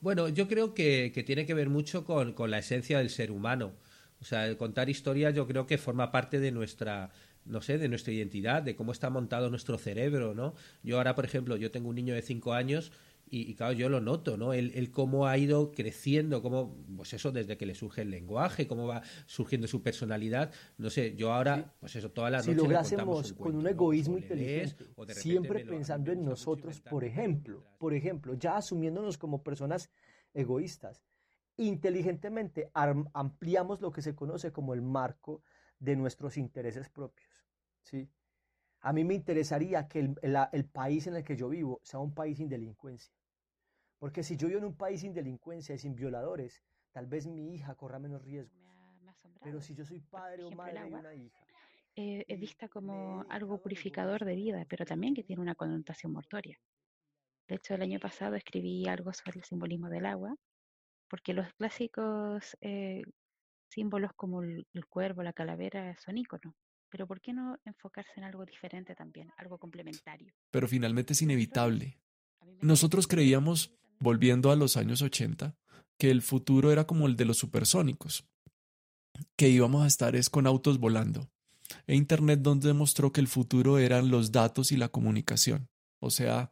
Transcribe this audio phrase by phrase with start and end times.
[0.00, 3.72] Bueno, yo creo que, tiene que ver mucho con, la esencia del ser humano.
[4.20, 7.10] O sea, contar historias yo creo que forma parte de nuestra,
[7.44, 10.54] no sé, de nuestra identidad, de cómo está montado nuestro cerebro, ¿no?
[10.82, 12.92] Yo ahora, por ejemplo, yo tengo un niño de cinco años
[13.34, 14.52] y, claro, yo lo noto, ¿no?
[14.52, 18.86] Él, cómo ha ido creciendo, cómo, pues eso, desde que le surge el lenguaje, cómo
[18.86, 20.52] va surgiendo su personalidad.
[20.76, 22.60] No sé, yo ahora, pues eso, todas las si noches.
[22.60, 28.58] Si lográsemos con un egoísmo inteligente, siempre pensando en nosotros, por ejemplo, por ejemplo, ya
[28.58, 29.90] asumiéndonos como personas
[30.34, 31.02] egoístas,
[31.56, 35.42] inteligentemente ampliamos lo que se conoce como el marco
[35.78, 37.46] de nuestros intereses propios,
[37.80, 38.10] ¿sí?
[38.82, 40.16] A mí me interesaría que el,
[40.52, 43.14] el país en el que yo vivo sea un país sin delincuencia.
[44.02, 47.54] Porque si yo vivo en un país sin delincuencia y sin violadores, tal vez mi
[47.54, 48.58] hija corra menos riesgo.
[49.44, 51.38] Pero si yo soy padre o madre de una hija.
[51.94, 56.58] es vista como algo purificador de vida, pero también que tiene una connotación mortuoria.
[57.46, 60.34] De hecho, el año pasado escribí algo sobre el simbolismo del agua,
[61.08, 63.02] porque los clásicos eh,
[63.68, 66.56] símbolos como el, el, cuervo, la calavera, son íconos.
[66.88, 70.34] Pero ¿por qué no enfocarse en algo diferente también, algo complementario?
[70.50, 72.00] Pero finalmente es inevitable.
[72.60, 73.72] Nosotros creíamos
[74.02, 75.56] volviendo a los años 80,
[75.98, 78.24] que el futuro era como el de los supersónicos,
[79.36, 81.30] que íbamos a estar es con autos volando.
[81.86, 85.68] E Internet donde demostró que el futuro eran los datos y la comunicación.
[86.00, 86.50] O sea,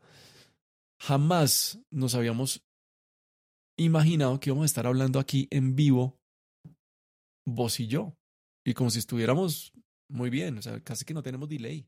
[1.01, 2.63] jamás nos habíamos
[3.77, 6.19] imaginado que íbamos a estar hablando aquí en vivo,
[7.47, 8.15] vos y yo.
[8.65, 9.73] Y como si estuviéramos
[10.09, 11.87] muy bien, o sea, casi que no tenemos delay.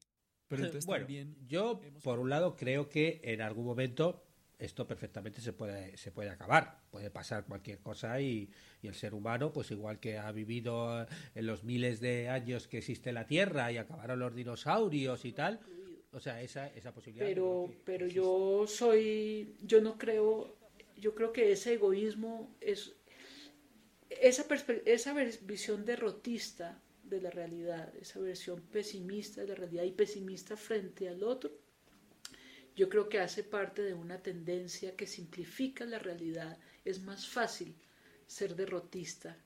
[0.48, 1.06] Pero bueno,
[1.46, 4.22] yo por un lado creo que en algún momento
[4.62, 6.82] esto perfectamente se puede, se puede acabar.
[6.90, 8.48] Puede pasar cualquier cosa y,
[8.82, 13.12] el ser humano, pues igual que ha vivido en los miles de años que existe
[13.12, 15.60] la Tierra y acabaron los dinosaurios y tal,
[16.12, 17.26] o sea, esa, esa posibilidad.
[17.26, 20.56] Pero, pero yo soy, yo no creo,
[20.96, 22.94] yo creo que ese egoísmo es,
[24.10, 24.44] esa,
[24.84, 31.08] esa visión derrotista de la realidad, esa versión pesimista de la realidad y pesimista frente
[31.08, 31.61] al otro,
[32.74, 36.58] yo creo que hace parte de una tendencia que simplifica la realidad.
[36.84, 37.74] Es más fácil
[38.26, 39.36] ser derrotista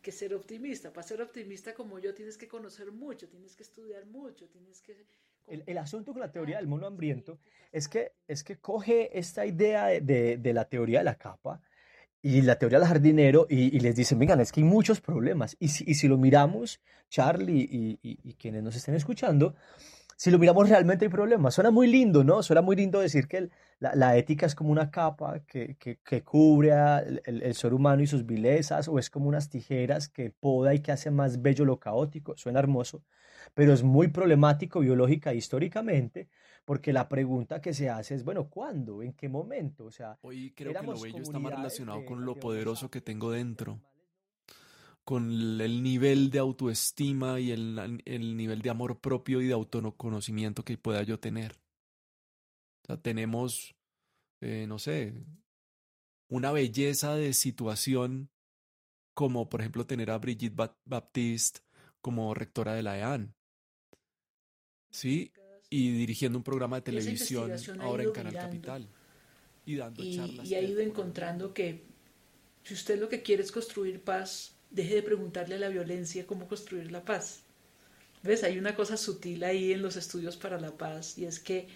[0.00, 0.92] que ser optimista.
[0.92, 5.04] Para ser optimista como yo tienes que conocer mucho, tienes que estudiar mucho, tienes que...
[5.46, 7.40] El, asunto con la teoría del mono hambriento
[7.72, 11.60] es que, es que coge esta idea de, de, la teoría de la capa
[12.22, 15.56] y la teoría del jardinero y, les dicen, vengan, es que hay muchos problemas.
[15.58, 19.56] Y si, y si lo miramos, Charlie y, y, quienes nos estén escuchando,
[20.20, 21.54] si lo miramos realmente hay problemas.
[21.54, 22.42] Suena muy lindo, ¿no?
[22.42, 23.48] Suena muy lindo decir que
[23.78, 28.26] la, ética es como una capa que, que, cubre al el, ser humano y sus
[28.26, 32.36] vilezas, o es como unas tijeras que poda y que hace más bello lo caótico.
[32.36, 33.02] Suena hermoso,
[33.54, 36.28] pero es muy problemático biológica e históricamente,
[36.66, 39.02] porque la pregunta que se hace es, bueno, ¿cuándo?
[39.02, 39.86] ¿En qué momento?
[39.86, 43.30] O sea, hoy creo que lo bello está más relacionado con lo poderoso que tengo
[43.30, 43.80] dentro
[45.04, 50.64] con el nivel de autoestima y el, el, nivel de amor propio y de autoconocimiento
[50.64, 51.52] que pueda yo tener.
[52.82, 53.74] O sea, tenemos,
[54.40, 55.14] eh, no sé,
[56.28, 58.30] una belleza de situación
[59.14, 61.60] como por ejemplo tener a Brigitte Baptiste
[62.00, 63.34] como rectora de la EAN.
[64.90, 65.32] ¿Sí?
[65.68, 68.88] Y dirigiendo un programa de televisión ahora en Canal Capital.
[69.66, 70.48] Y dando charlas.
[70.48, 71.84] Y ha ido encontrando que
[72.64, 76.48] si usted lo que quiere es construir paz, deje de preguntarle a la violencia cómo
[76.48, 77.40] construir la paz.
[78.22, 78.44] ¿Ves?
[78.44, 81.68] Hay una cosa sutil ahí en los estudios para la paz y es que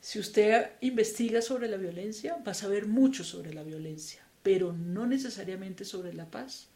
[0.00, 5.06] si usted investiga sobre la violencia, va a saber mucho sobre la violencia, pero no
[5.06, 6.66] necesariamente sobre la paz,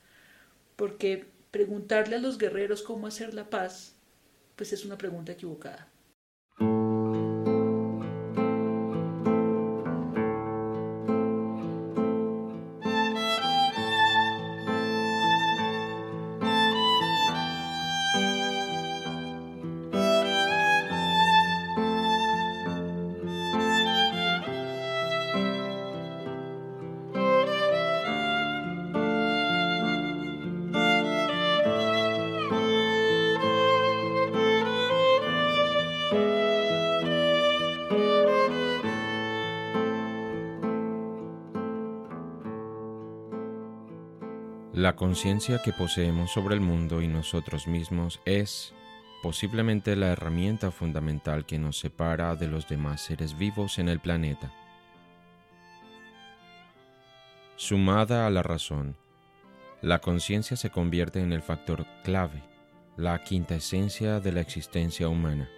[0.77, 3.95] porque preguntarle a los guerreros cómo hacer la paz,
[4.55, 5.89] pues es una pregunta equivocada.
[44.77, 48.75] La conciencia que poseemos sobre el mundo y nosotros mismos es
[49.23, 54.53] posiblemente la herramienta fundamental que nos separa de los demás seres vivos en el planeta.
[57.57, 58.99] Sumada a la razón,
[59.81, 62.43] la conciencia se convierte en el factor clave,
[62.99, 65.49] la quinta esencia de la existencia humana,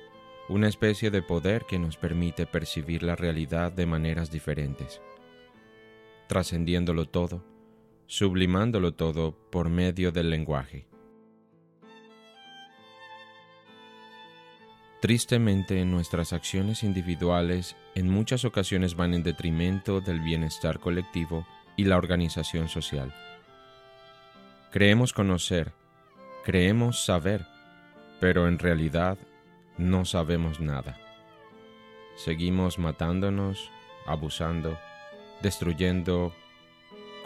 [0.48, 5.00] una especie de poder que nos permite percibir la realidad de maneras diferentes.
[6.28, 7.57] Trascendiéndolo todo,
[8.08, 10.88] sublimándolo todo por medio del lenguaje.
[15.00, 21.46] Tristemente, nuestras acciones individuales en muchas ocasiones van en detrimento del bienestar colectivo
[21.76, 23.14] y la organización social.
[24.72, 25.72] Creemos conocer,
[26.44, 27.46] creemos saber,
[28.20, 29.18] pero en realidad
[29.76, 30.98] no sabemos nada.
[32.16, 33.70] Seguimos matándonos,
[34.06, 34.76] abusando,
[35.42, 36.34] destruyendo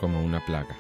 [0.02, 0.76] como una plaga.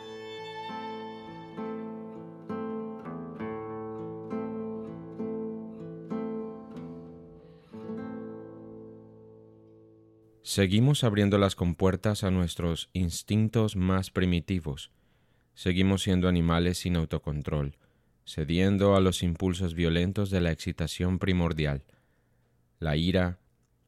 [10.42, 14.90] Seguimos abriendo las compuertas a nuestros instintos más primitivos.
[15.54, 17.76] Seguimos siendo animales sin autocontrol,
[18.26, 21.84] cediendo a los impulsos violentos de la excitación primordial,
[22.80, 23.38] la ira,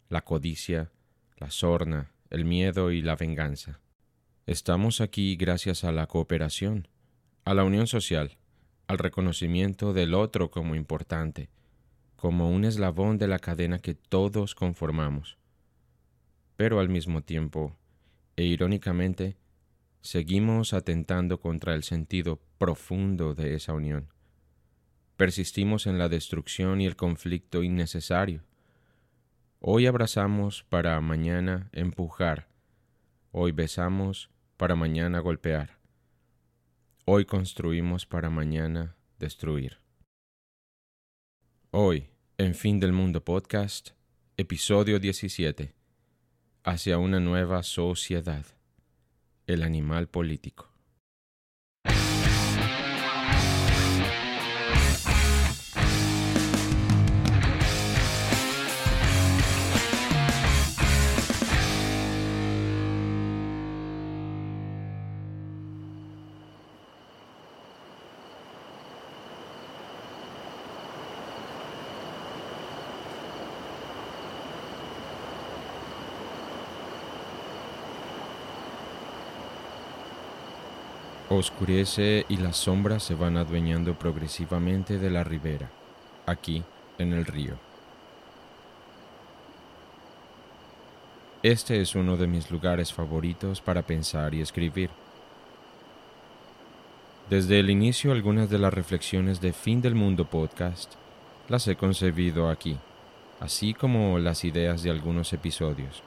[0.09, 0.93] la codicia,
[1.39, 3.81] la sorna, el miedo y la venganza.
[4.47, 6.87] Estamos aquí gracias a la cooperación,
[7.47, 8.37] a la unión social,
[8.89, 11.49] al reconocimiento del otro como importante,
[12.17, 15.39] como un eslabón de la cadena que todos conformamos.
[16.57, 17.75] Pero al mismo tiempo,
[18.37, 19.39] e irónicamente,
[20.03, 24.09] seguimos atentando contra el sentido profundo de esa unión.
[25.17, 28.43] Persistimos en la destrucción y el conflicto innecesario.
[29.61, 32.47] Hoy abrazamos para mañana empujar.
[33.33, 35.79] Hoy besamos para mañana golpear.
[37.05, 39.79] Hoy construimos para mañana destruir.
[41.71, 42.09] Hoy,
[42.39, 43.91] en Fin del Mundo Podcast,
[44.37, 45.75] episodio 17,
[46.63, 48.47] hacia una nueva sociedad,
[49.47, 50.74] el animal político.
[81.35, 85.71] Oscurece y las sombras se van adueñando progresivamente de la ribera,
[86.27, 86.63] aquí
[86.99, 87.55] en el río.
[91.43, 94.91] Este es uno de mis lugares favoritos para pensar y escribir.
[97.29, 100.95] Desde el inicio algunas de las reflexiones de Fin del Mundo podcast
[101.49, 102.79] las he concebido aquí,
[103.41, 106.03] así como las ideas de algunos episodios.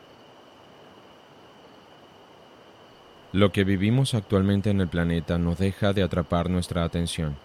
[3.37, 7.35] Lo que vivimos actualmente en el planeta no deja de atrapar nuestra atención.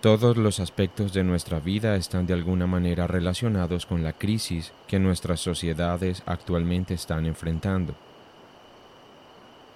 [0.00, 5.00] Todos los aspectos de nuestra vida están de alguna manera relacionados con la crisis que
[5.00, 7.96] nuestras sociedades actualmente están enfrentando.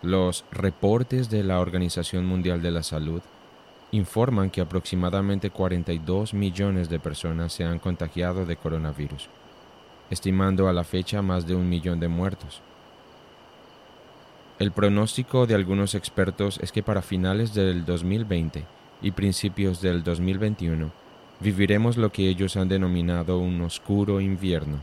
[0.02, 3.23] Los reportes de la Organización Mundial de la Salud
[3.90, 9.31] informan que aproximadamente 42 millones de personas se han contagiado de coronavirus,
[10.11, 12.62] estimando a la fecha más de un millón de muertos.
[14.59, 18.65] El pronóstico de algunos expertos es que para finales del 2020
[19.03, 20.91] y principios del 2021
[21.41, 24.79] viviremos lo que ellos han denominado un oscuro invierno.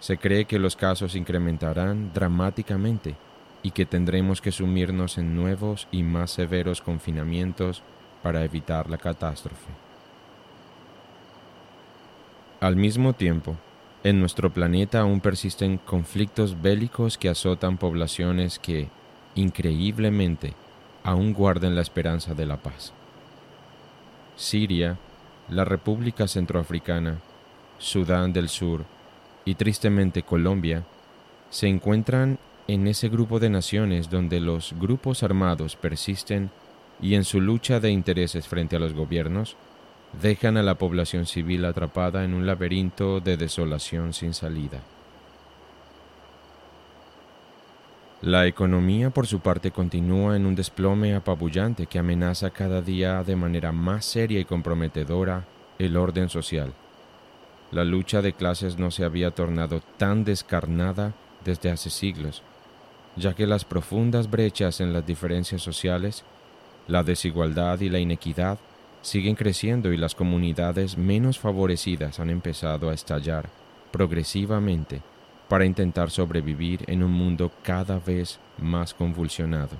[0.00, 3.16] Se cree que los casos incrementarán dramáticamente
[3.62, 7.82] y que tendremos que sumirnos en nuevos y más severos confinamientos
[8.22, 9.70] para evitar la catástrofe.
[12.60, 13.56] Al mismo tiempo,
[14.04, 18.88] en nuestro planeta aún persisten conflictos bélicos que azotan poblaciones que,
[19.34, 20.54] increíblemente,
[21.04, 22.92] aún guardan la esperanza de la paz.
[24.36, 24.98] Siria,
[25.48, 27.18] la República Centroafricana,
[27.78, 28.84] Sudán del Sur
[29.44, 30.84] y tristemente Colombia
[31.50, 36.50] se encuentran en ese grupo de naciones donde los grupos armados persisten
[37.00, 39.56] y en su lucha de intereses frente a los gobiernos
[40.20, 44.80] dejan a la población civil atrapada en un laberinto de desolación sin salida.
[48.20, 53.34] La economía, por su parte, continúa en un desplome apabullante que amenaza cada día de
[53.34, 55.44] manera más seria y comprometedora
[55.78, 56.72] el orden social.
[57.72, 61.14] La lucha de clases no se había tornado tan descarnada
[61.44, 62.42] desde hace siglos,
[63.16, 66.22] ya que las profundas brechas en las diferencias sociales,
[66.86, 68.58] la desigualdad y la inequidad
[69.02, 73.48] siguen creciendo y las comunidades menos favorecidas han empezado a estallar
[73.90, 75.02] progresivamente
[75.48, 79.76] para intentar sobrevivir en un mundo cada vez más convulsionado.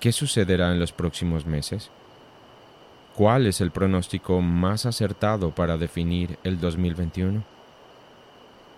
[0.00, 1.90] ¿Qué sucederá en los próximos meses?
[3.14, 7.42] ¿Cuál es el pronóstico más acertado para definir el 2021?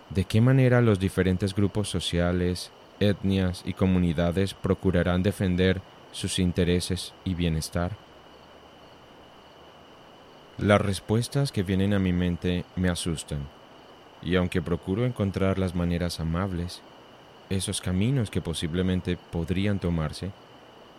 [0.09, 5.81] ¿De qué manera los diferentes grupos sociales, etnias y comunidades procurarán defender
[6.13, 8.06] sus intereses y bienestar?
[10.57, 13.47] Las respuestas que vienen a mi mente me asustan
[14.23, 16.81] y aunque procuro encontrar las maneras amables,
[17.51, 20.31] esos caminos que posiblemente podrían tomarse,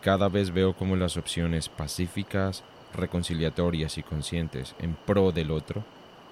[0.00, 2.62] cada vez veo como las opciones pacíficas,
[2.94, 5.82] reconciliatorias y conscientes en pro del otro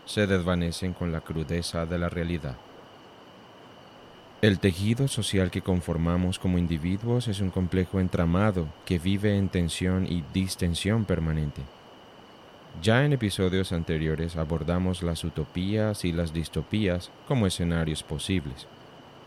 [0.04, 2.56] se desvanecen con la crudeza de la realidad.
[4.40, 10.06] El tejido social que conformamos como individuos es un complejo entramado que vive en tensión
[10.06, 11.62] y distensión permanente.
[12.82, 18.68] Ya en episodios anteriores abordamos las utopías y las distopías como escenarios posibles,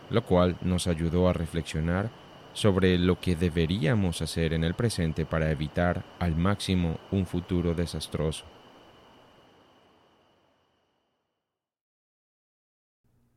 [0.09, 2.11] lo cual nos ayudó a reflexionar
[2.53, 8.45] sobre lo que deberíamos hacer en el presente para evitar al máximo un futuro desastroso.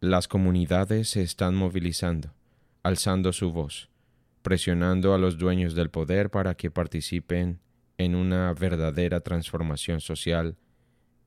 [0.00, 2.32] Las comunidades se están movilizando,
[2.82, 3.88] alzando su voz,
[4.42, 7.60] presionando a los dueños del poder para que participen
[8.04, 10.56] en una verdadera transformación social,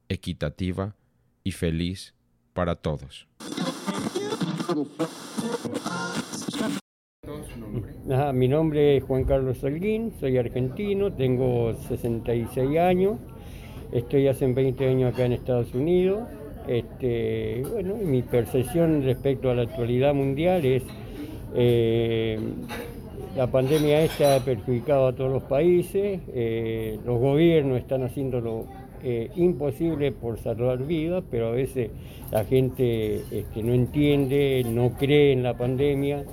[0.09, 0.95] equitativa
[1.43, 2.13] y feliz
[2.53, 3.27] para todos.
[8.33, 13.19] mi nombre es Juan Carlos Salguín, soy argentino, tengo 66 años,
[13.91, 16.27] estoy hace 20 años acá en Estados Unidos.
[16.67, 20.83] Este, bueno, mi percepción respecto a la actualidad mundial es
[21.55, 22.39] eh,
[23.35, 28.65] la pandemia esta ha perjudicado a todos los países, eh, los gobiernos están haciendo lo
[29.03, 31.91] eh, imposible por salvar vidas, pero a veces
[32.31, 36.23] la gente este, no entiende, no cree en la pandemia,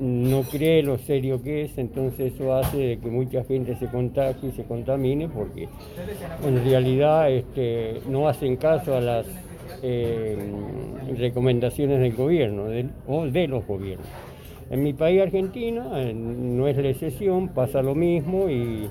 [0.00, 4.48] no cree lo serio que es, entonces eso hace de que mucha gente se contagie
[4.48, 5.68] y se contamine porque
[6.46, 9.26] en realidad este, no hacen caso a las
[9.82, 10.38] eh,
[11.18, 12.66] recomendaciones del gobierno
[13.08, 14.33] o de los gobiernos.
[14.70, 18.88] En mi país, Argentina, no es la excepción, pasa lo mismo y,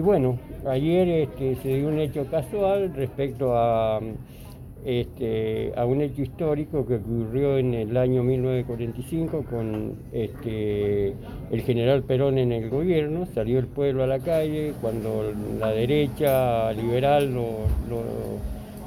[0.00, 4.00] bueno, ayer este, se dio un hecho casual respecto a,
[4.86, 11.08] este, a un hecho histórico que ocurrió en el año 1945 con este,
[11.50, 16.72] el general Perón en el gobierno, salió el pueblo a la calle cuando la derecha
[16.72, 17.66] liberal lo,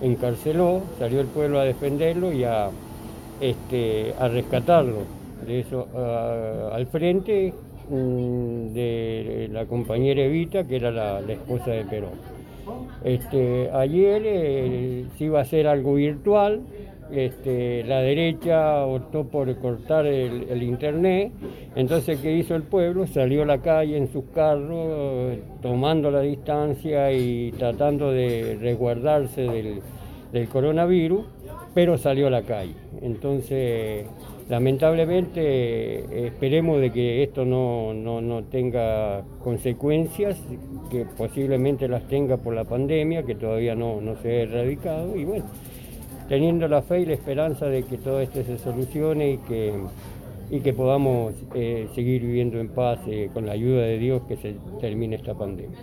[0.02, 2.72] encarceló, salió el pueblo a defenderlo y a
[4.32, 5.88] rescatarlo de eso
[6.74, 7.54] al frente
[7.90, 12.40] mm, de la compañera Evita, que era la, esposa de Perón.
[13.04, 16.62] Este, ayer eh, se iba a hacer algo virtual,
[17.12, 21.32] este, la derecha optó por cortar el, internet,
[21.76, 23.08] entonces ¿qué hizo el pueblo?
[23.08, 29.82] Salió a la calle en sus carros, tomando la distancia y tratando de resguardarse del,
[30.32, 31.26] del coronavirus,
[31.74, 32.76] pero salió a la calle.
[33.02, 34.06] Entonces
[34.50, 40.40] Lamentablemente esperemos de que esto no, tenga consecuencias,
[40.90, 45.46] que posiblemente las tenga por la pandemia, que todavía no, se ha erradicado, y bueno,
[46.28, 49.72] teniendo la fe y la esperanza de que todo esto se solucione y que,
[50.50, 54.36] y que podamos eh, seguir viviendo en paz eh, con la ayuda de Dios que
[54.38, 55.78] se termine esta pandemia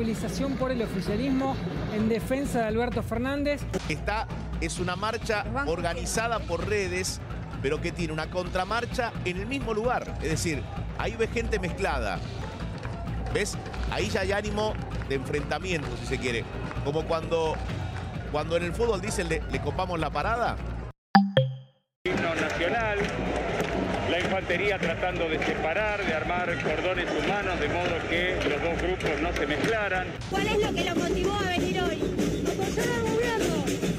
[0.00, 1.54] movilización por el oficialismo
[1.92, 3.60] en defensa de Alberto Fernández.
[3.86, 4.26] Esta
[4.62, 7.20] es una marcha organizada por redes,
[7.60, 10.16] pero que tiene una contramarcha en el mismo lugar.
[10.22, 10.62] Es decir,
[10.96, 12.18] ahí ve gente mezclada.
[13.34, 13.58] ¿Ves?
[13.90, 14.72] Ahí ya hay ánimo
[15.10, 16.44] de enfrentamiento, si se quiere.
[16.82, 17.54] Como cuando,
[18.32, 20.56] cuando en el fútbol dicen le, le copamos la parada.
[22.04, 22.98] Himno nacional
[24.20, 29.32] infantería tratando de separar, de armar cordones humanos de modo que los dos grupos no
[29.32, 30.06] se mezclaran.
[30.30, 31.98] ¿Cuál es lo que lo motivó a venir hoy?
[32.46, 33.89] Apoyar al gobierno.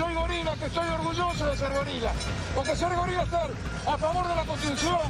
[0.00, 2.12] Soy gorila, que estoy orgulloso de ser gorila.
[2.54, 3.50] Porque ser gorila es estar
[3.86, 5.00] a favor de la Constitución,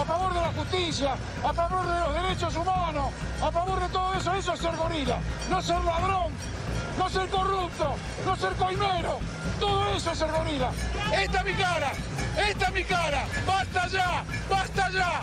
[0.00, 3.12] a favor de la justicia, a favor de los derechos humanos,
[3.42, 4.34] a favor de todo eso.
[4.34, 5.18] Eso es ser gorila.
[5.50, 6.32] No ser ladrón,
[6.98, 9.18] no ser corrupto, no ser coimero.
[9.60, 10.70] Todo eso es ser gorila.
[11.12, 11.92] Esta es mi cara,
[12.48, 13.24] esta es mi cara.
[13.46, 14.24] ¡Basta ya!
[14.48, 15.20] ¡Basta ya!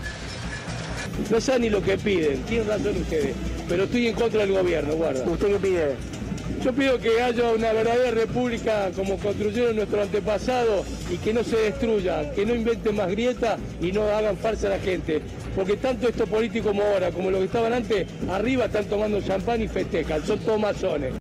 [1.32, 3.36] No sé ni lo que piden, tienen razón ustedes,
[3.68, 5.24] pero estoy en contra del gobierno, guarda.
[5.26, 6.15] ¿Usted qué pide?
[6.64, 11.58] Yo pido que haya una verdadera república como construyeron nuestros antepasados y que no se
[11.58, 15.22] destruya, que no inventen más grietas y no hagan falsa a la gente.
[15.56, 19.62] Porque tanto estos políticos como ahora, como los que estaban antes, arriba están tomando champán
[19.62, 21.14] y festejan, son todos masones.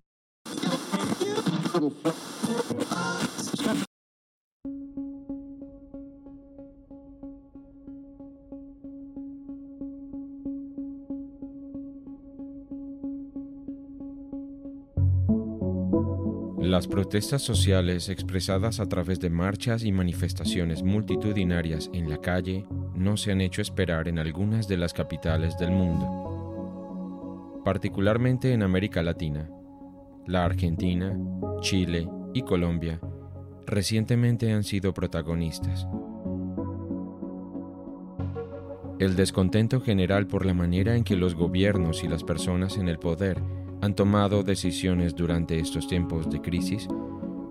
[16.65, 23.17] Las protestas sociales expresadas a través de marchas y manifestaciones multitudinarias en la calle no
[23.17, 27.61] se han hecho esperar en algunas de las capitales del mundo.
[27.63, 29.47] Particularmente en América Latina,
[30.25, 31.15] la Argentina,
[31.61, 32.99] Chile y Colombia
[33.67, 35.85] recientemente han sido protagonistas.
[38.97, 42.97] El descontento general por la manera en que los gobiernos y las personas en el
[42.97, 43.39] poder
[43.85, 46.87] han tomado decisiones durante estos tiempos de crisis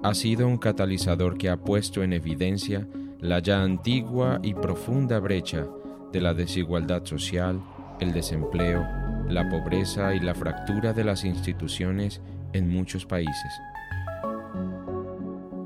[0.03, 2.89] ha sido un catalizador que ha puesto en evidencia
[3.21, 5.65] la ya antigua y profunda brecha
[6.13, 7.63] de la desigualdad social,
[8.01, 8.85] el desempleo,
[9.29, 12.21] la pobreza y la fractura de las instituciones
[12.53, 13.53] en muchos países.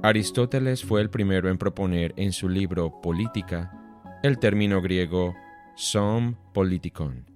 [0.03, 3.73] Aristóteles fue el primero en proponer en su libro Política
[4.23, 5.35] el término griego
[5.75, 7.28] som politikon,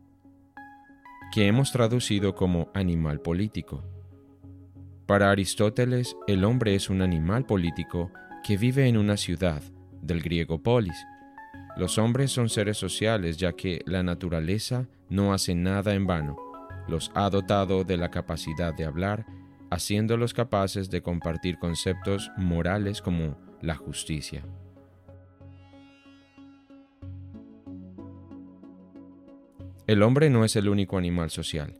[1.32, 3.82] que hemos traducido como animal político.
[5.06, 8.12] Para Aristóteles, el hombre es un animal político
[8.44, 9.62] que vive en una ciudad,
[10.02, 10.96] del griego polis.
[11.76, 16.36] Los hombres son seres sociales ya que la naturaleza no hace nada en vano.
[16.86, 19.24] Los ha dotado de la capacidad de hablar,
[19.70, 24.44] haciéndolos capaces de compartir conceptos morales como la justicia.
[29.88, 31.76] El hombre no es el único animal social.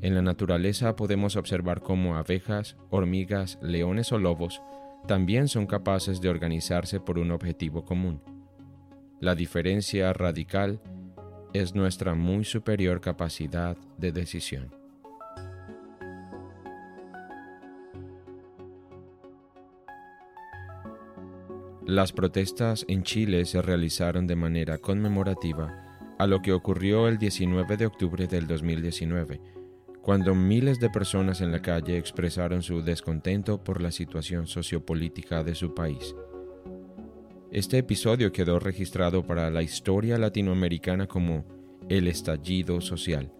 [0.00, 4.62] En la naturaleza podemos observar cómo abejas, hormigas, leones o lobos
[5.06, 8.22] también son capaces de organizarse por un objetivo común.
[9.20, 10.80] La diferencia radical
[11.52, 14.74] es nuestra muy superior capacidad de decisión.
[21.84, 27.76] Las protestas en Chile se realizaron de manera conmemorativa a lo que ocurrió el 19
[27.76, 29.40] de octubre del 2019,
[30.02, 35.54] cuando miles de personas en la calle expresaron su descontento por la situación sociopolítica de
[35.54, 36.14] su país.
[37.50, 41.44] Este episodio quedó registrado para la historia latinoamericana como
[41.88, 43.32] el estallido social.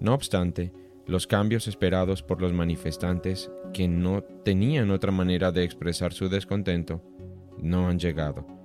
[0.00, 0.72] No obstante,
[1.06, 7.02] los cambios esperados por los manifestantes, que no tenían otra manera de expresar su descontento,
[7.58, 8.61] no han llegado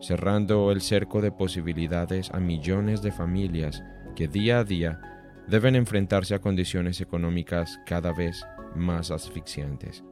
[0.00, 3.82] cerrando el cerco de posibilidades a millones de familias
[4.14, 5.00] que día a día
[5.46, 10.04] deben enfrentarse a condiciones económicas cada vez más asfixiantes.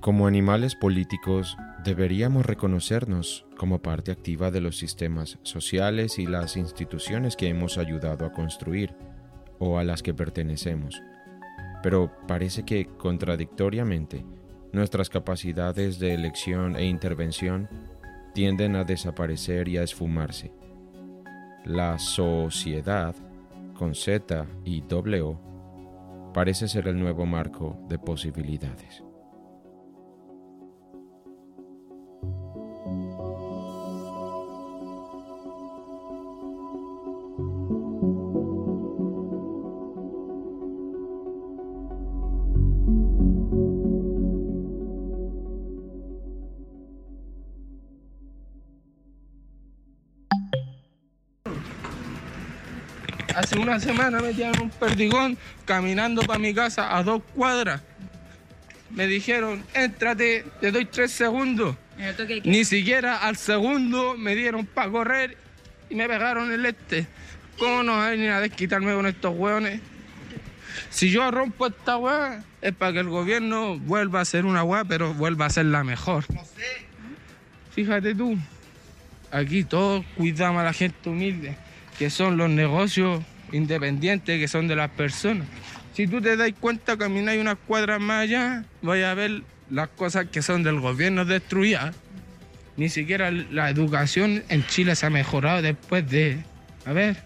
[0.00, 7.36] Como animales políticos, deberíamos reconocernos como parte activa de los sistemas sociales y las instituciones
[7.36, 8.94] que hemos ayudado a construir
[9.58, 11.00] o a las que pertenecemos
[11.84, 14.24] pero parece que contradictoriamente
[14.72, 17.68] nuestras capacidades de elección e intervención
[18.32, 20.50] tienden a desaparecer y a esfumarse.
[21.66, 23.14] La sociedad,
[23.74, 25.36] con Z y W,
[26.32, 29.03] parece ser el nuevo marco de posibilidades.
[53.54, 57.80] Hace una semana me tiraron un perdigón caminando para mi casa a dos cuadras.
[58.90, 61.76] Me dijeron, éntrate, te doy tres segundos.
[62.42, 65.36] Ni siquiera al segundo me dieron para correr
[65.88, 67.06] y me pegaron el este.
[67.56, 69.80] ¿Cómo no hay ni a desquitarme con estos hueones?
[70.90, 74.84] Si yo rompo esta hueá, es para que el gobierno vuelva a ser una hueá,
[74.84, 76.24] pero vuelva a ser la mejor.
[77.70, 78.36] Fíjate tú,
[79.30, 81.56] aquí todos cuidamos a la gente humilde,
[81.96, 83.22] que son los negocios
[83.54, 85.46] independientes, que son de las personas.
[85.94, 90.26] Si tú te das cuenta, camináis unas cuadras más allá, vais a ver las cosas
[90.26, 91.94] que son del gobierno destruidas.
[92.76, 96.38] Ni siquiera la educación en Chile se ha mejorado después de,
[96.84, 97.16] a ver,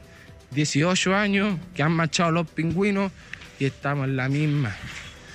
[0.51, 3.11] 18 años que han marchado los pingüinos
[3.59, 4.77] y estamos en la misma.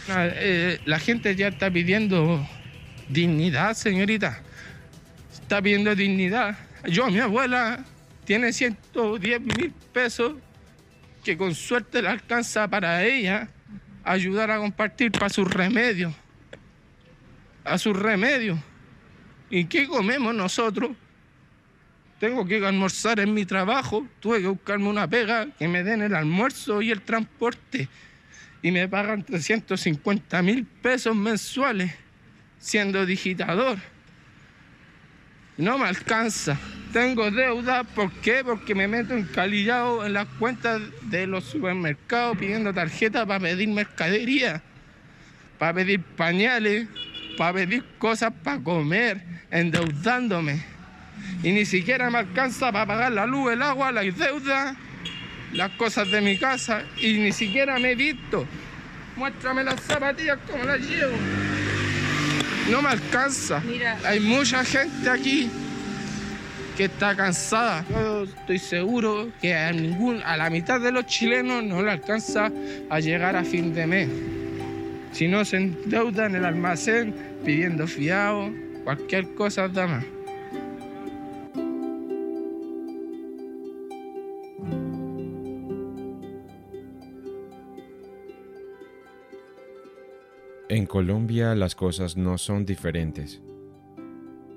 [0.09, 2.47] Eh, la gente ya está pidiendo
[3.09, 4.41] dignidad, señorita.
[5.41, 6.55] Está pidiendo dignidad.
[6.85, 7.83] Yo, mi abuela,
[8.25, 10.35] tiene 110 mil pesos
[11.23, 13.49] que con suerte le alcanza para ella
[14.03, 16.13] ayudar a compartir para sus remedios.
[17.63, 18.59] A sus remedios.
[19.49, 20.91] ¿Y qué comemos nosotros?
[22.19, 26.15] Tengo que almorzar en mi trabajo, tuve que buscarme una pega que me den el
[26.15, 27.89] almuerzo y el transporte.
[28.61, 31.93] Y me pagan 350 mil pesos mensuales
[32.59, 33.77] siendo digitador.
[35.57, 36.57] No me alcanza.
[36.91, 38.43] Tengo deuda, ¿por qué?
[38.43, 44.61] Porque me meto encalillado en las cuentas de los supermercados pidiendo tarjetas para pedir mercadería,
[45.57, 46.87] para pedir pañales,
[47.37, 50.63] para pedir cosas para comer, endeudándome.
[51.41, 54.75] Y ni siquiera me alcanza para pagar la luz, el agua, las deudas,
[55.51, 56.83] las cosas de mi casa.
[56.97, 58.45] Y ni siquiera me he visto.
[59.15, 61.15] Muéstrame las zapatillas como las llevo.
[62.69, 63.61] No me alcanza.
[64.05, 65.49] Hay mucha gente aquí
[66.77, 67.85] que está cansada.
[67.89, 72.51] Yo estoy seguro que a, ningún, a la mitad de los chilenos no le alcanza
[72.89, 74.09] a llegar a fin de mes.
[75.11, 77.13] Si no se endeuda en el almacén
[77.45, 78.49] pidiendo fiado,
[78.83, 80.05] cualquier cosa da más.
[90.73, 93.43] En Colombia las cosas no son diferentes.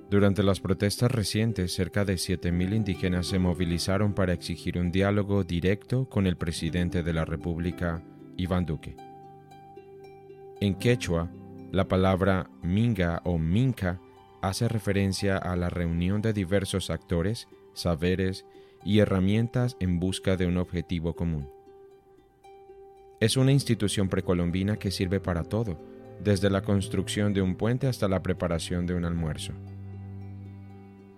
[0.08, 6.08] Durante las protestas recientes, cerca de 7.000 indígenas se movilizaron para exigir un diálogo directo
[6.08, 8.02] con el presidente de la República,
[8.38, 8.96] Iván Duque.
[10.62, 11.30] En quechua,
[11.70, 14.00] la palabra minga o minca
[14.40, 18.46] hace referencia a la reunión de diversos actores, saberes
[18.86, 21.50] y herramientas en busca de un objetivo común.
[23.20, 25.78] Es una institución precolombina que sirve para todo,
[26.22, 29.52] desde la construcción de un puente hasta la preparación de un almuerzo.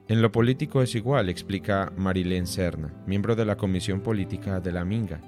[0.08, 4.84] En lo político es igual, explica Marilén Serna, miembro de la Comisión Política de la
[4.84, 5.20] Minga.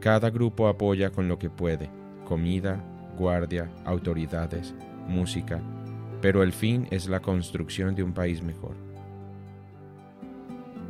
[0.00, 1.90] Cada grupo apoya con lo que puede,
[2.24, 2.84] comida,
[3.18, 4.74] guardia, autoridades,
[5.08, 5.60] música,
[6.20, 8.76] pero el fin es la construcción de un país mejor.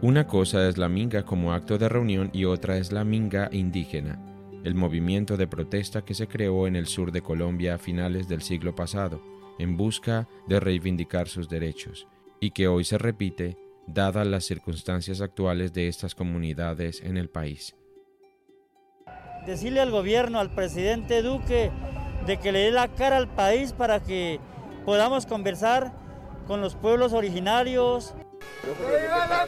[0.01, 4.21] Una cosa es la minga como acto de reunión y otra es la minga indígena,
[4.64, 8.42] el movimiento de protesta que se creó en el sur de Colombia a finales del
[8.42, 9.23] siglo pasado,
[9.59, 12.07] en busca de reivindicar sus derechos
[12.40, 17.75] y que hoy se repite dadas las circunstancias actuales de estas comunidades en el país.
[19.47, 21.71] Decirle al gobierno, al presidente Duque,
[22.27, 24.40] de que le dé la cara al país para que
[24.85, 25.92] podamos conversar
[26.47, 28.14] con los pueblos originarios.
[28.64, 29.47] ¡Viva la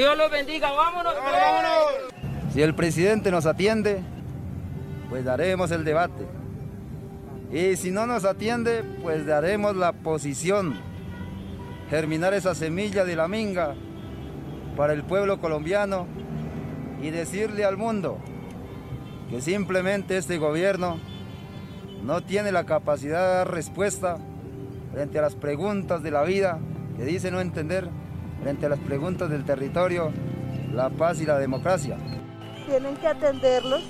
[0.00, 1.14] Dios los bendiga, vámonos.
[1.14, 2.54] vámonos.
[2.54, 4.00] Si el presidente nos atiende,
[5.10, 6.26] pues daremos el debate.
[7.52, 10.80] Y si no nos atiende, pues daremos la posición.
[11.90, 13.74] Germinar esa semilla de la minga
[14.74, 16.06] para el pueblo colombiano
[17.02, 18.16] y decirle al mundo
[19.28, 20.98] que simplemente este gobierno
[22.02, 24.16] no tiene la capacidad de dar respuesta
[24.94, 26.58] frente a las preguntas de la vida
[26.96, 27.90] que dice no entender,
[28.42, 30.12] frente a las preguntas del territorio,
[30.72, 31.96] la paz y la democracia.
[32.66, 33.82] Tienen que atenderlos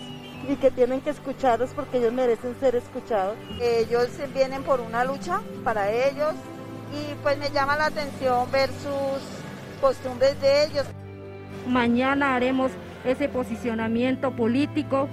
[0.49, 3.37] y que tienen que escucharlos porque ellos merecen ser escuchados.
[3.61, 6.35] Ellos vienen por una lucha para ellos
[6.93, 10.87] y pues me llama la atención ver sus costumbres de ellos.
[11.67, 12.73] Mañana haremos
[13.05, 15.09] ese posicionamiento político.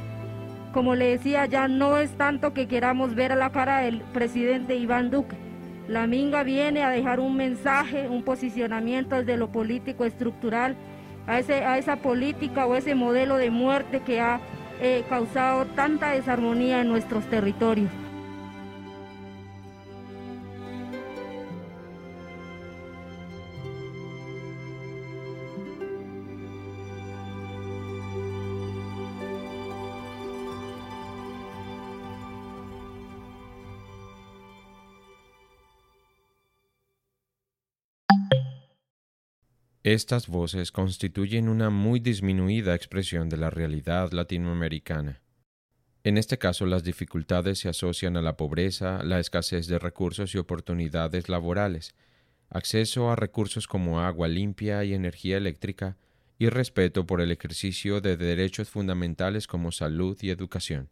[0.73, 4.75] Como le decía, ya no es tanto que queramos ver a la cara del presidente
[4.75, 5.46] Iván Duque.
[5.87, 10.75] La Minga viene a dejar un mensaje, un posicionamiento desde lo político estructural,
[11.27, 14.41] a, ese, a esa política o ese modelo de muerte que ha
[14.81, 17.89] eh, causado tanta desarmonía en nuestros territorios.
[39.87, 45.21] Estas voces constituyen una muy disminuida expresión de la realidad latinoamericana.
[46.03, 50.39] En este caso, las dificultades se asocian a la pobreza, la escasez de recursos y
[50.39, 51.95] oportunidades laborales,
[52.49, 55.95] acceso a recursos como agua limpia y energía eléctrica,
[56.37, 60.89] y respeto por el ejercicio de derechos fundamentales como salud y educación.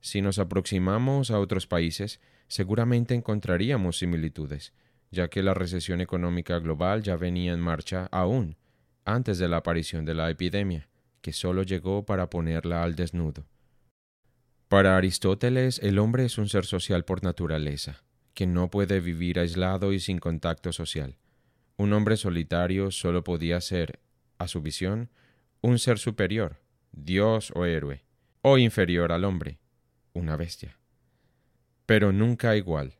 [0.00, 4.72] Si nos aproximamos a otros países, seguramente encontraríamos similitudes,
[5.10, 8.56] ya que la recesión económica global ya venía en marcha aún
[9.04, 10.88] antes de la aparición de la epidemia,
[11.22, 13.46] que solo llegó para ponerla al desnudo.
[14.68, 18.02] Para Aristóteles, el hombre es un ser social por naturaleza,
[18.34, 21.16] que no puede vivir aislado y sin contacto social.
[21.78, 24.00] Un hombre solitario solo podía ser,
[24.36, 25.08] a su visión,
[25.62, 26.60] un ser superior,
[26.92, 28.04] dios o héroe,
[28.42, 29.58] o inferior al hombre,
[30.12, 30.76] una bestia.
[31.86, 32.98] Pero nunca igual.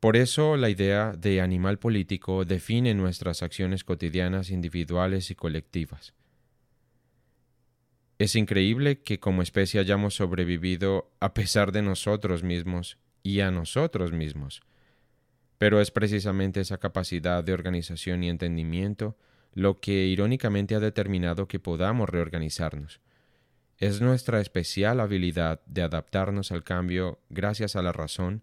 [0.00, 6.14] Por eso la idea de animal político define nuestras acciones cotidianas individuales y colectivas.
[8.18, 14.12] Es increíble que como especie hayamos sobrevivido a pesar de nosotros mismos y a nosotros
[14.12, 14.62] mismos.
[15.58, 19.18] Pero es precisamente esa capacidad de organización y entendimiento
[19.52, 23.00] lo que irónicamente ha determinado que podamos reorganizarnos.
[23.76, 28.42] Es nuestra especial habilidad de adaptarnos al cambio gracias a la razón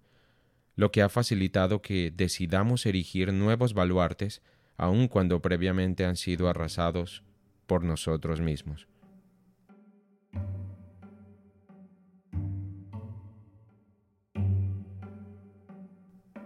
[0.77, 4.41] lo que ha facilitado que decidamos erigir nuevos baluartes
[4.77, 7.23] aun cuando previamente han sido arrasados
[7.65, 8.87] por nosotros mismos.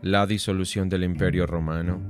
[0.02, 2.02] La disolución del Imperio Romano,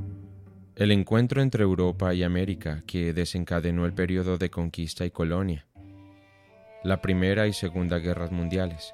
[0.76, 5.66] el encuentro entre Europa y América que desencadenó el periodo de conquista y colonia,
[6.84, 8.94] la Primera y Segunda Guerras Mundiales,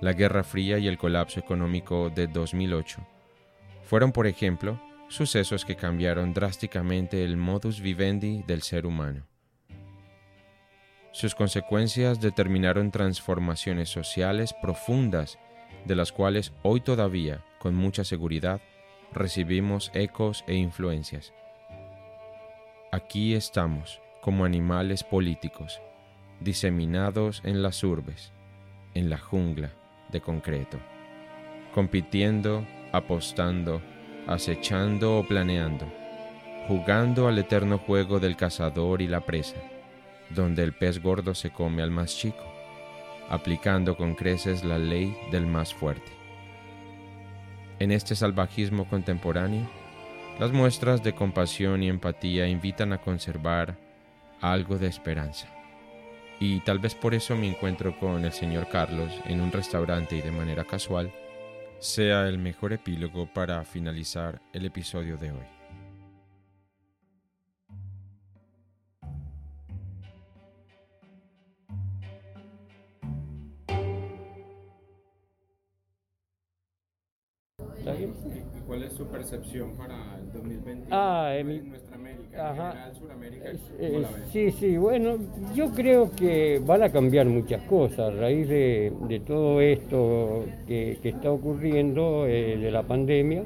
[0.00, 3.06] la Guerra Fría y el colapso económico de 2008
[3.82, 9.26] fueron, por ejemplo, sucesos que cambiaron drásticamente el modus vivendi del ser humano.
[11.12, 15.38] Sus consecuencias determinaron transformaciones sociales profundas
[15.84, 18.60] de las cuales hoy todavía, con mucha seguridad,
[19.12, 21.34] recibimos ecos e influencias.
[22.92, 25.80] Aquí estamos, como animales políticos,
[26.38, 28.32] diseminados en las urbes,
[28.94, 29.72] en la jungla,
[30.10, 30.78] de concreto,
[31.74, 33.80] compitiendo, apostando,
[34.26, 35.86] acechando o planeando,
[36.68, 39.56] jugando al eterno juego del cazador y la presa,
[40.30, 42.44] donde el pez gordo se come al más chico,
[43.28, 46.12] aplicando con creces la ley del más fuerte.
[47.78, 49.68] En este salvajismo contemporáneo,
[50.38, 53.76] las muestras de compasión y empatía invitan a conservar
[54.40, 55.48] algo de esperanza.
[56.42, 60.22] Y tal vez por eso mi encuentro con el señor Carlos en un restaurante y
[60.22, 61.12] de manera casual
[61.78, 65.60] sea el mejor epílogo para finalizar el episodio de hoy.
[77.86, 81.50] ¿Y cuál es su percepción para el 2020 ah, en
[82.40, 82.90] Ajá.
[83.20, 83.56] general?
[83.78, 85.16] Eh, sí, sí, bueno,
[85.54, 90.98] yo creo que van a cambiar muchas cosas a raíz de, de todo esto que,
[91.02, 93.44] que está ocurriendo eh, de la pandemia.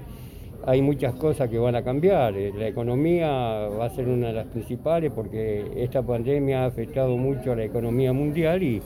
[0.67, 2.37] Hay muchas cosas que van a cambiar.
[2.37, 3.29] Eh, La economía
[3.69, 7.65] va a ser una de las principales porque esta pandemia ha afectado mucho a la
[7.65, 8.81] economía mundial y,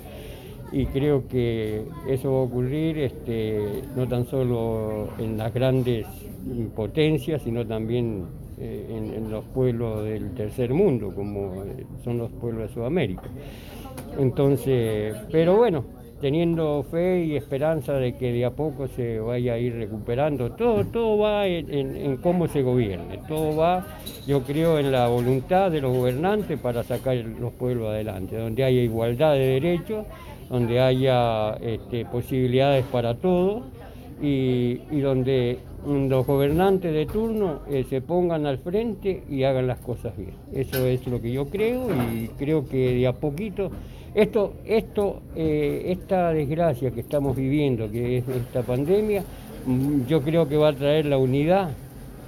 [0.73, 6.05] y creo que eso va a ocurrir este, no tan solo en las grandes
[6.75, 8.25] potencias, sino también
[8.61, 13.29] eh, en, los pueblos del tercer mundo, como eh, son los pueblos de Sudamérica.
[14.19, 15.85] Entonces, pero bueno,
[16.21, 20.85] teniendo fe y esperanza de que de a poco se vaya a ir recuperando, todo,
[20.87, 23.87] todo va en, cómo se gobierne, todo va,
[24.27, 28.81] yo creo, en la voluntad de los gobernantes para sacar los pueblos adelante, donde haya
[28.81, 30.05] igualdad de derechos,
[30.51, 33.63] donde haya este, posibilidades para todos
[34.21, 39.79] y, y donde los gobernantes de turno eh, se pongan al frente y hagan las
[39.79, 40.35] cosas bien.
[40.53, 43.71] Eso es lo que yo creo y creo que de a poquito
[44.15, 49.23] esto, esto, eh, esta desgracia que estamos viviendo, que es esta pandemia,
[49.67, 51.71] mm, yo creo que va a traer la unidad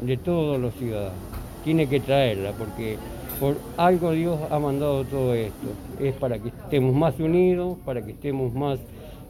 [0.00, 1.18] de todos los ciudadanos.
[1.64, 2.96] Tiene que traerla porque
[3.38, 5.68] por algo Dios ha mandado todo esto.
[5.98, 8.78] Es para que estemos más unidos, para que estemos más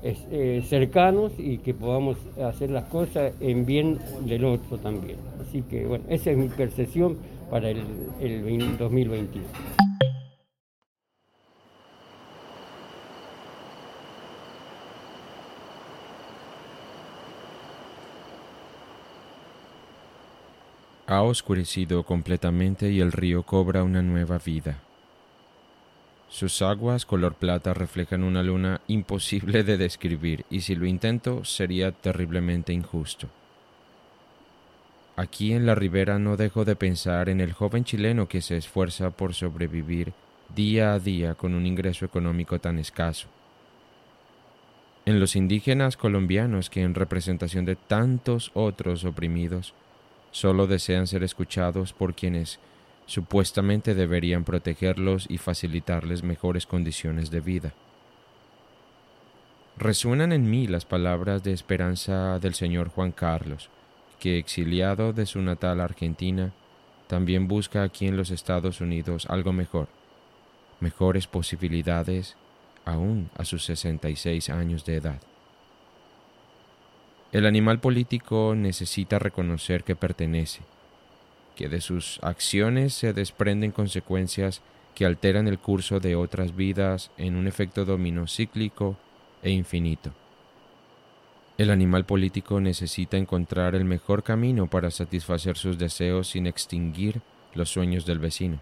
[0.02, 5.18] eh, cercanos y que podamos hacer las cosas en bien del otro también.
[5.40, 7.18] Así que bueno, esa es mi percepción
[7.50, 7.82] para el,
[8.20, 9.44] el 20- 2021.
[21.06, 24.78] Ha oscurecido completamente y el río cobra una nueva vida.
[26.30, 31.90] Sus aguas color plata reflejan una luna imposible de describir y si lo intento sería
[31.90, 33.28] terriblemente injusto.
[35.16, 39.10] Aquí en la ribera no dejo de pensar en el joven chileno que se esfuerza
[39.10, 40.12] por sobrevivir
[40.54, 43.26] día a día con un ingreso económico tan escaso.
[45.06, 49.74] En los indígenas colombianos que en representación de tantos otros oprimidos
[50.30, 52.60] solo desean ser escuchados por quienes
[53.10, 57.74] supuestamente deberían protegerlos y facilitarles mejores condiciones de vida.
[59.76, 63.68] Resuenan en mí las palabras de esperanza del señor Juan Carlos,
[64.20, 66.52] que exiliado de su natal Argentina,
[67.08, 69.88] también busca aquí en los Estados Unidos algo mejor,
[70.78, 72.36] mejores posibilidades
[72.84, 75.20] aún a sus 66 años de edad.
[77.32, 80.60] El animal político necesita reconocer que pertenece,
[81.60, 84.62] que de sus acciones se desprenden consecuencias
[84.94, 88.96] que alteran el curso de otras vidas en un efecto dominó cíclico
[89.42, 90.10] e infinito.
[91.58, 97.20] El animal político necesita encontrar el mejor camino para satisfacer sus deseos sin extinguir
[97.52, 98.58] los sueños del vecino.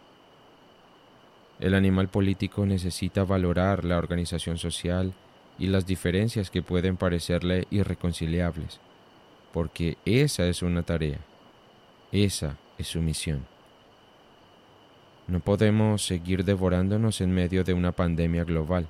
[1.60, 5.14] El animal político necesita valorar la organización social
[5.56, 8.80] y las diferencias que pueden parecerle irreconciliables,
[9.52, 11.20] porque esa es una tarea,
[12.10, 13.46] esa es su misión.
[15.26, 18.88] No podemos seguir devorándonos en medio de una pandemia global,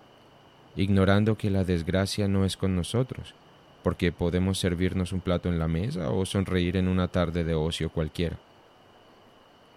[0.77, 3.35] ignorando que la desgracia no es con nosotros,
[3.83, 7.91] porque podemos servirnos un plato en la mesa o sonreír en una tarde de ocio
[7.91, 8.39] cualquiera.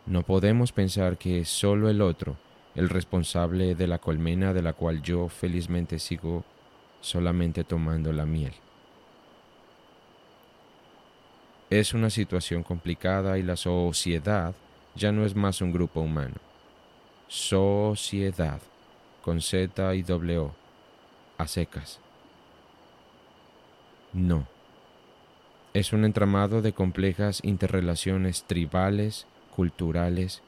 [0.06, 2.36] No podemos pensar que es solo el otro
[2.76, 6.44] el responsable de la colmena de la cual yo felizmente sigo
[7.02, 8.54] solamente tomando la miel.
[11.72, 14.54] Es una situación complicada y la sociedad
[14.94, 16.36] ya no es más un grupo humano.
[17.30, 18.60] Sociedad,
[19.24, 20.52] con Z y W,
[21.38, 22.02] a secas.
[24.12, 24.46] No.
[25.74, 30.42] Es un entramado de complejas interrelaciones tribales, culturales,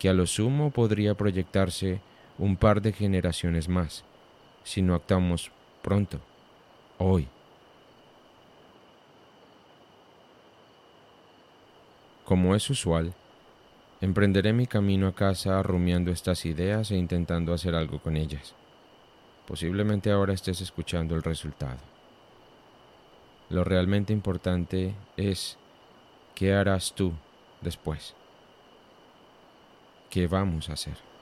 [0.00, 2.00] que a lo sumo podría proyectarse
[2.38, 4.04] un par de generaciones más,
[4.64, 6.18] si no actuamos pronto,
[6.98, 7.28] hoy.
[12.26, 13.14] Como es usual,
[14.00, 18.52] emprenderé mi camino a casa rumiando estas ideas e intentando hacer algo con ellas.
[19.46, 21.78] Posiblemente ahora estés escuchando el resultado.
[23.48, 25.56] Lo realmente importante es
[26.34, 27.12] qué harás tú
[27.60, 28.16] después.
[30.10, 31.15] ¿Qué vamos a hacer?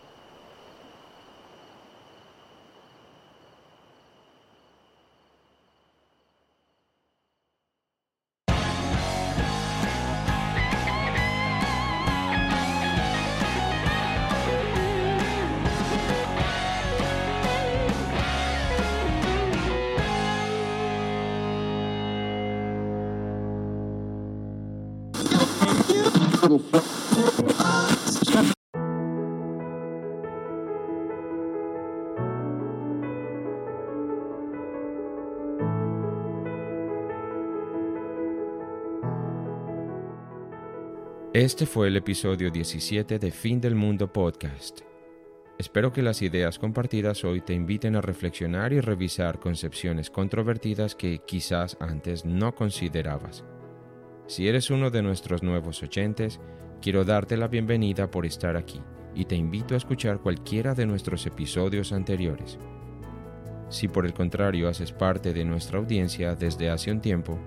[41.34, 44.82] Este fue el episodio 17 de Fin del Mundo Podcast.
[45.58, 51.22] Espero que las ideas compartidas hoy te inviten a reflexionar y revisar concepciones controvertidas que
[51.26, 53.44] quizás antes no considerabas.
[54.28, 56.38] Si eres uno de nuestros nuevos oyentes,
[56.80, 58.80] quiero darte la bienvenida por estar aquí
[59.12, 62.60] y te invito a escuchar cualquiera de nuestros episodios anteriores.
[63.70, 67.40] Si por el contrario haces parte de nuestra audiencia desde hace un tiempo,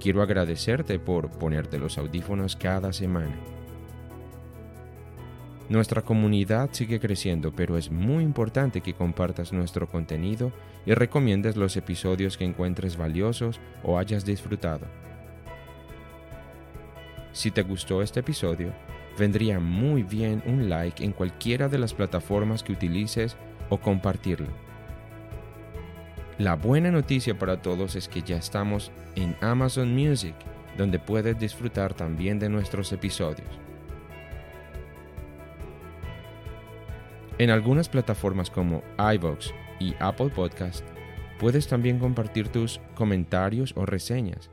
[0.00, 3.36] quiero agradecerte por ponerte los audífonos cada semana.
[5.68, 10.50] Nuestra comunidad sigue creciendo, pero es muy importante que compartas nuestro contenido
[10.84, 14.88] y recomiendes los episodios que encuentres valiosos o hayas disfrutado.
[17.32, 18.72] Si te gustó este episodio,
[19.16, 23.36] vendría muy bien un like en cualquiera de las plataformas que utilices
[23.68, 24.69] o compartirlo.
[26.40, 30.34] La buena noticia para todos es que ya estamos en Amazon Music,
[30.78, 33.46] donde puedes disfrutar también de nuestros episodios.
[37.36, 40.82] En algunas plataformas como iVoox y Apple Podcast,
[41.38, 44.50] puedes también compartir tus comentarios o reseñas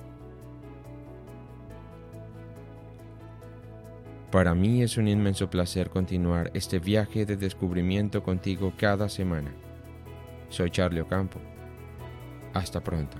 [4.32, 9.53] Para mí es un inmenso placer continuar este viaje de descubrimiento contigo cada semana.
[10.54, 11.39] Soy Charlie Ocampo.
[12.54, 13.18] Hasta pronto.